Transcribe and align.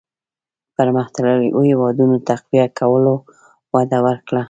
پرمختلليو 0.75 1.59
هېوادونو 1.69 2.15
تقويه 2.29 2.65
کولو 2.79 3.13
وده 3.73 3.97
ورکړه. 4.05 4.39